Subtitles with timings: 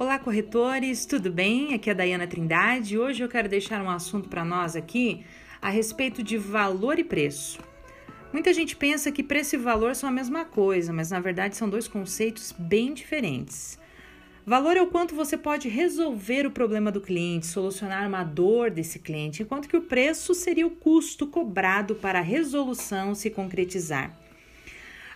[0.00, 1.74] Olá, corretores, tudo bem?
[1.74, 2.96] Aqui é a Dayana Trindade.
[2.96, 5.24] Hoje eu quero deixar um assunto para nós aqui
[5.60, 7.58] a respeito de valor e preço.
[8.32, 11.68] Muita gente pensa que preço e valor são a mesma coisa, mas na verdade são
[11.68, 13.76] dois conceitos bem diferentes.
[14.46, 19.00] Valor é o quanto você pode resolver o problema do cliente, solucionar uma dor desse
[19.00, 24.16] cliente, enquanto que o preço seria o custo cobrado para a resolução se concretizar.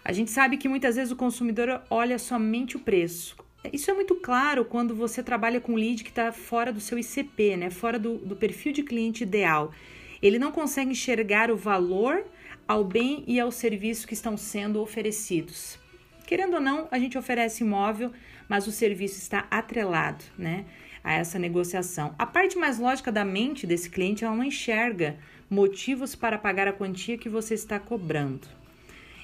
[0.04, 3.36] A gente sabe que muitas vezes o consumidor olha somente o preço.
[3.72, 7.56] Isso é muito claro quando você trabalha com lead que está fora do seu ICP,
[7.56, 7.70] né?
[7.70, 9.72] fora do, do perfil de cliente ideal.
[10.20, 12.24] Ele não consegue enxergar o valor
[12.66, 15.78] ao bem e ao serviço que estão sendo oferecidos.
[16.26, 18.12] Querendo ou não, a gente oferece imóvel,
[18.48, 20.64] mas o serviço está atrelado né,
[21.04, 22.14] a essa negociação.
[22.18, 25.16] A parte mais lógica da mente desse cliente, ela não enxerga
[25.48, 28.61] motivos para pagar a quantia que você está cobrando.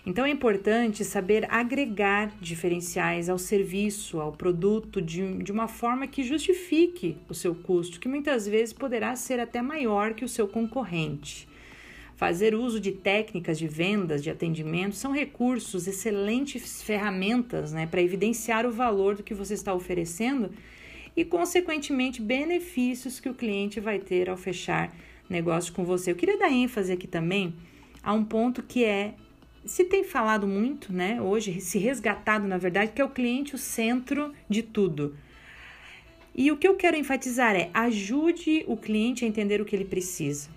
[0.08, 6.23] Então é importante saber agregar diferenciais ao serviço, ao produto, de, de uma forma que
[6.23, 11.46] justifique o seu custo, que muitas vezes poderá ser até maior que o seu concorrente.
[12.16, 18.65] Fazer uso de técnicas de vendas, de atendimento, são recursos, excelentes ferramentas né, para evidenciar
[18.65, 20.50] o valor do que você está oferecendo
[21.15, 24.90] e, consequentemente, benefícios que o cliente vai ter ao fechar
[25.28, 26.10] negócio com você.
[26.10, 27.52] Eu queria dar ênfase aqui também
[28.02, 29.12] a um ponto que é
[29.69, 33.59] se tem falado muito, né, hoje, se resgatado, na verdade, que é o cliente o
[33.59, 35.15] centro de tudo.
[36.35, 39.85] E o que eu quero enfatizar é ajude o cliente a entender o que ele
[39.85, 40.49] precisa.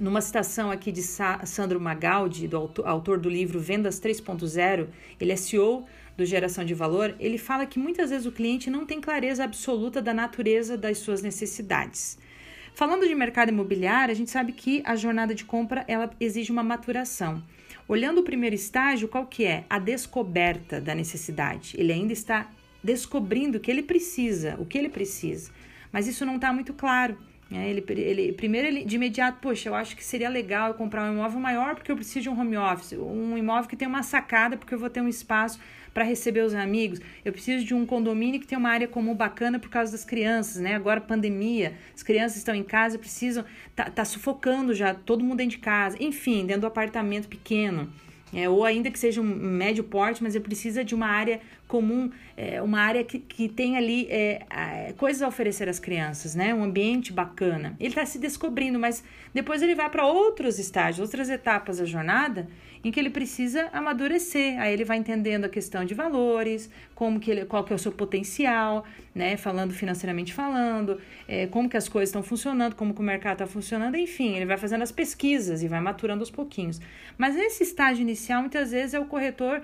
[0.00, 4.88] Numa citação aqui de Sandro Magaldi, do autor, autor do livro Vendas 3.0,
[5.20, 8.84] ele é CEO do Geração de Valor, ele fala que muitas vezes o cliente não
[8.84, 12.18] tem clareza absoluta da natureza das suas necessidades.
[12.74, 16.64] Falando de mercado imobiliário, a gente sabe que a jornada de compra ela exige uma
[16.64, 17.40] maturação.
[17.86, 19.64] Olhando o primeiro estágio, qual que é?
[19.70, 21.76] A descoberta da necessidade.
[21.78, 22.50] Ele ainda está
[22.82, 25.52] descobrindo o que ele precisa, o que ele precisa.
[25.92, 27.16] Mas isso não está muito claro.
[27.54, 31.08] É, ele, ele, primeiro, ele, de imediato, poxa, eu acho que seria legal eu comprar
[31.08, 34.02] um imóvel maior porque eu preciso de um home office, um imóvel que tem uma
[34.02, 35.60] sacada porque eu vou ter um espaço
[35.92, 39.60] para receber os amigos, eu preciso de um condomínio que tem uma área comum bacana
[39.60, 40.74] por causa das crianças, né?
[40.74, 43.44] Agora, pandemia, as crianças estão em casa, precisam,
[43.76, 47.88] tá, tá sufocando já, todo mundo dentro de casa, enfim, dentro do apartamento pequeno
[48.34, 52.10] é, ou ainda que seja um médio porte, mas ele precisa de uma área comum,
[52.36, 56.54] é, uma área que, que tem ali é, coisas a oferecer às crianças, né?
[56.54, 57.74] Um ambiente bacana.
[57.80, 59.02] Ele está se descobrindo, mas
[59.32, 62.48] depois ele vai para outros estágios, outras etapas da jornada,
[62.84, 64.60] em que ele precisa amadurecer.
[64.60, 67.78] Aí ele vai entendendo a questão de valores, como que ele, qual que é o
[67.78, 69.36] seu potencial, né?
[69.36, 73.46] Falando financeiramente falando, é, como que as coisas estão funcionando, como que o mercado está
[73.46, 76.80] funcionando, enfim, ele vai fazendo as pesquisas e vai maturando aos pouquinhos.
[77.16, 79.62] Mas nesse estágio inicial, muitas vezes é o corretor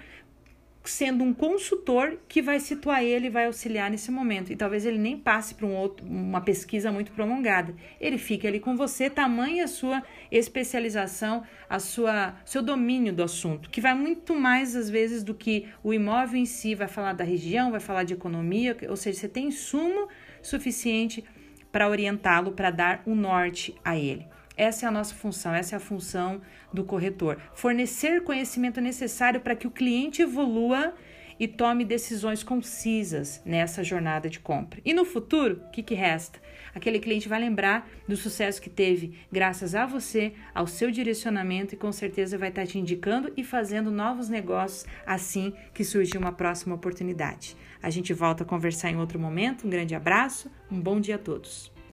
[0.90, 4.52] sendo um consultor que vai situar ele e vai auxiliar nesse momento.
[4.52, 7.74] E talvez ele nem passe para um outro, uma pesquisa muito prolongada.
[8.00, 13.70] Ele fica ali com você, tamanha a sua especialização, a sua seu domínio do assunto,
[13.70, 17.24] que vai muito mais às vezes do que o imóvel em si, vai falar da
[17.24, 20.08] região, vai falar de economia, ou seja, você tem insumo
[20.42, 21.24] suficiente
[21.70, 24.26] para orientá-lo, para dar o um norte a ele.
[24.60, 27.38] Essa é a nossa função, essa é a função do corretor.
[27.54, 30.92] Fornecer conhecimento necessário para que o cliente evolua
[31.38, 34.78] e tome decisões concisas nessa jornada de compra.
[34.84, 36.38] E no futuro, o que, que resta?
[36.74, 41.78] Aquele cliente vai lembrar do sucesso que teve graças a você, ao seu direcionamento e
[41.78, 46.74] com certeza vai estar te indicando e fazendo novos negócios assim que surgir uma próxima
[46.74, 47.56] oportunidade.
[47.82, 49.66] A gente volta a conversar em outro momento.
[49.66, 51.72] Um grande abraço, um bom dia a todos.